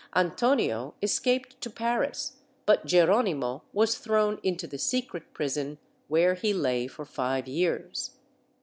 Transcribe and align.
Antonio 0.15 0.95
escaped 1.03 1.61
to 1.61 1.69
Paris 1.69 2.37
but 2.65 2.87
Geronimo 2.87 3.61
was 3.71 3.99
thrown 3.99 4.39
into 4.41 4.65
the 4.65 4.79
secret 4.79 5.31
prison, 5.31 5.77
where 6.07 6.33
he 6.33 6.53
lay 6.55 6.87
for 6.87 7.05
five 7.05 7.47
years. 7.47 8.09